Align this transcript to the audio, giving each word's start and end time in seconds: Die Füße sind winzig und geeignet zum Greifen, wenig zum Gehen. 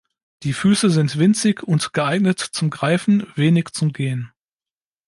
Die 0.41 0.53
Füße 0.53 0.89
sind 0.89 1.19
winzig 1.19 1.61
und 1.61 1.93
geeignet 1.93 2.39
zum 2.39 2.71
Greifen, 2.71 3.31
wenig 3.35 3.69
zum 3.73 3.93
Gehen. 3.93 4.31